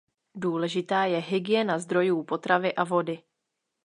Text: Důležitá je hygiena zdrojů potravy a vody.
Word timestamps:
Důležitá 0.35 1.03
je 1.05 1.17
hygiena 1.17 1.79
zdrojů 1.79 2.23
potravy 2.23 2.73
a 2.75 2.83
vody. 2.83 3.23